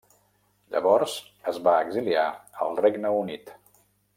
Llavors 0.75 1.13
es 1.53 1.59
va 1.67 1.75
exiliar 1.83 2.25
al 2.65 2.77
Regne 2.87 3.17
Unit. 3.23 3.57